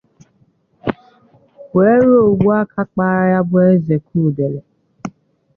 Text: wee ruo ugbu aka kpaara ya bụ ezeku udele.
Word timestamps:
wee 1.75 1.97
ruo 2.03 2.21
ugbu 2.31 2.49
aka 2.61 2.81
kpaara 2.89 3.23
ya 3.33 3.41
bụ 3.49 3.57
ezeku 3.71 4.13
udele. 4.27 4.61